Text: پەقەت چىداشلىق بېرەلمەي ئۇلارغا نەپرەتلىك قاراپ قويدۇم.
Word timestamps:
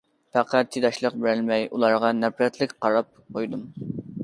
پەقەت 0.35 0.71
چىداشلىق 0.75 1.17
بېرەلمەي 1.25 1.67
ئۇلارغا 1.77 2.11
نەپرەتلىك 2.23 2.75
قاراپ 2.87 3.15
قويدۇم. 3.39 3.71